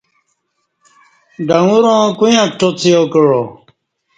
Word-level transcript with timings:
ڈنگوراں 1.47 2.03
کویاں 2.17 2.47
کٹا 2.51 2.67
څیاکعا 2.79 3.41